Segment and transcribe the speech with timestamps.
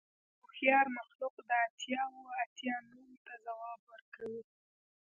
[0.07, 0.09] خو
[0.39, 4.43] دا هوښیار مخلوق د اتیا اوه اتیا نوم ته ځواب ورکوي